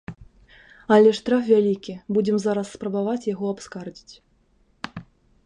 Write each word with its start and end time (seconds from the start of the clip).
Але 0.95 1.11
штраф 1.19 1.43
вялікі, 1.51 1.93
будзем 2.17 2.37
зараз 2.47 2.73
спрабаваць 2.79 3.29
яго 3.33 3.45
абскардзіць. 3.59 4.15